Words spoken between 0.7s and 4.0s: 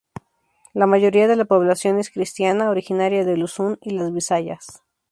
La mayoría de la población es cristiana, originaria de Luzón y